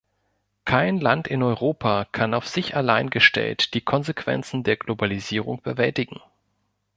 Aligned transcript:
Kein 0.65 0.99
Land 0.99 1.27
in 1.27 1.43
Europa 1.43 2.05
kann 2.05 2.33
auf 2.33 2.47
sich 2.47 2.75
allein 2.75 3.11
gestellt 3.11 3.75
die 3.75 3.81
Konsequenzen 3.81 4.63
der 4.63 4.75
Globalisierung 4.77 5.61
bewältigen. 5.61 6.19